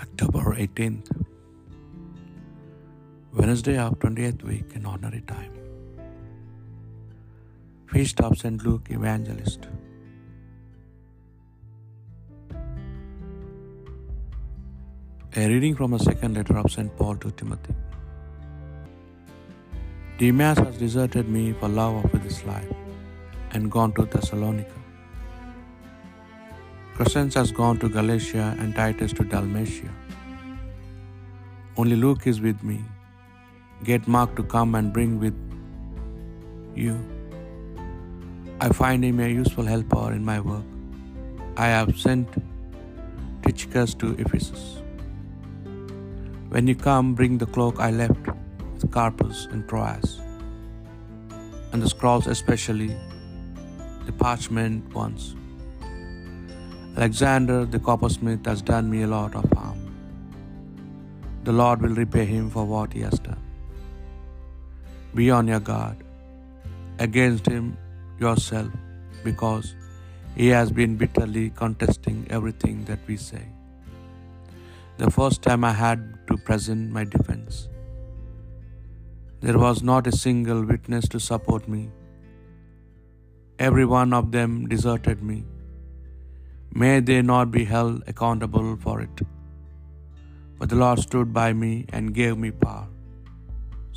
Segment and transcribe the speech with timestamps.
[0.00, 1.24] 18th,
[3.32, 5.52] Wednesday of 20th week in ordinary time.
[7.92, 8.64] Feast of St.
[8.64, 9.68] Luke Evangelist.
[15.36, 16.94] A reading from the second letter of St.
[16.96, 17.74] Paul to Timothy.
[20.18, 22.72] Demas has deserted me for love of this life
[23.52, 24.85] and gone to Thessalonica.
[26.96, 29.90] Crescens has gone to Galatia and Titus to Dalmatia.
[31.76, 32.82] Only Luke is with me.
[33.84, 35.36] Get Mark to come and bring with
[36.74, 36.98] you.
[38.62, 40.64] I find him a useful helper in my work.
[41.58, 42.26] I have sent
[43.42, 44.80] Tychicus to Ephesus.
[46.48, 48.26] When you come, bring the cloak I left
[48.72, 50.18] with Carpus and Troas,
[51.72, 52.96] and the scrolls especially,
[54.06, 55.36] the parchment ones.
[56.96, 59.80] Alexander the coppersmith has done me a lot of harm.
[61.46, 63.42] The Lord will repay him for what he has done.
[65.18, 65.98] Be on your guard
[67.06, 67.66] against him
[68.18, 68.70] yourself,
[69.26, 69.74] because
[70.36, 73.44] he has been bitterly contesting everything that we say.
[75.02, 77.68] The first time I had to present my defense,
[79.42, 81.82] there was not a single witness to support me.
[83.58, 85.38] Every one of them deserted me.
[86.80, 89.20] May they not be held accountable for it.
[90.58, 92.88] But the Lord stood by me and gave me power,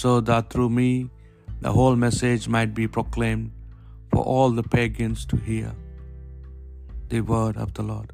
[0.00, 0.92] so that through me
[1.64, 3.50] the whole message might be proclaimed
[4.12, 5.72] for all the pagans to hear.
[7.12, 8.10] The word of the Lord.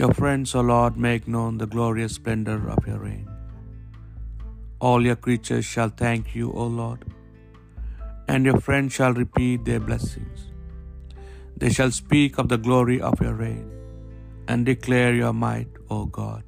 [0.00, 3.26] Your friends, O Lord, make known the glorious splendor of your reign.
[4.88, 7.02] All your creatures shall thank you, O Lord,
[8.28, 10.40] and your friends shall repeat their blessings.
[11.60, 13.66] They shall speak of the glory of your reign
[14.48, 16.44] and declare your might, O God.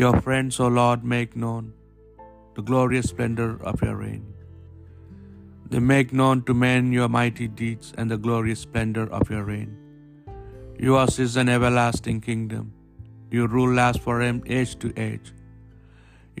[0.00, 1.72] Your friends, O Lord, make known
[2.56, 4.24] the glorious splendor of your reign.
[5.70, 9.70] They make known to men your mighty deeds and the glorious splendor of your reign.
[10.88, 12.66] Yours is an everlasting kingdom.
[13.30, 14.16] Your rule lasts for
[14.58, 15.32] age to age.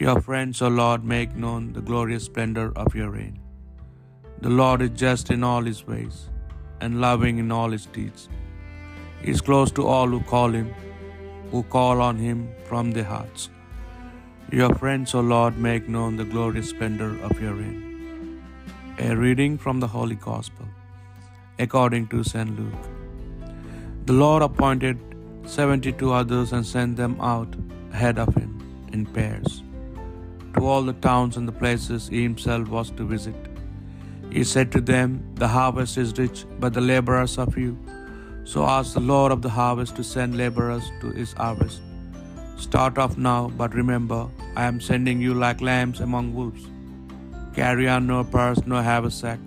[0.04, 3.38] Your friends, O Lord, make known the glorious splendor of your reign.
[4.40, 6.28] The Lord is just in all his ways
[6.82, 8.28] and loving in all his deeds.
[9.22, 10.68] He is close to all who call him,
[11.52, 13.48] who call on him from their hearts.
[14.60, 17.80] Your friends, O Lord, make known the glorious splendor of your reign.
[19.06, 20.68] A reading from the Holy Gospel
[21.66, 22.52] according to St.
[22.60, 22.86] Luke.
[24.06, 24.98] The Lord appointed
[25.56, 27.60] seventy two others and sent them out
[27.92, 28.50] ahead of him
[28.96, 29.62] in pairs
[30.54, 33.51] to all the towns and the places he himself was to visit.
[34.32, 37.76] He said to them, The harvest is rich, but the laborers are few.
[38.44, 41.82] So ask the Lord of the harvest to send laborers to his harvest.
[42.56, 44.20] Start off now, but remember,
[44.56, 46.64] I am sending you like lambs among wolves.
[47.54, 49.38] Carry on no purse, no haversack,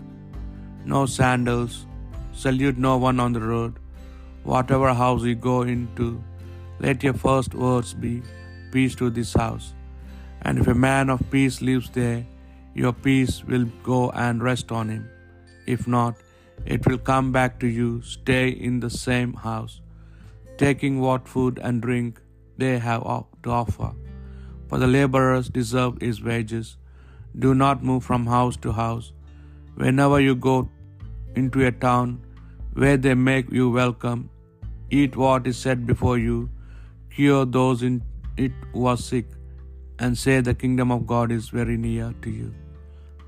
[0.86, 1.88] no sandals.
[2.34, 3.80] Salute no one on the road.
[4.44, 6.24] Whatever house you go into,
[6.80, 8.22] let your first words be,
[8.72, 9.74] Peace to this house.
[10.44, 12.26] And if a man of peace lives there,
[12.84, 15.04] your peace will go and rest on him.
[15.66, 16.16] If not,
[16.66, 17.90] it will come back to you.
[18.14, 19.76] Stay in the same house,
[20.64, 22.20] taking what food and drink
[22.64, 23.06] they have
[23.44, 23.92] to offer.
[24.68, 26.78] For the laborers deserve his wages.
[27.46, 29.12] Do not move from house to house.
[29.84, 30.58] Whenever you go
[31.36, 32.12] into a town
[32.74, 34.30] where they make you welcome,
[34.90, 36.50] eat what is set before you,
[37.16, 38.02] cure those in
[38.38, 39.26] it who are sick,
[40.00, 42.54] and say the kingdom of God is very near to you.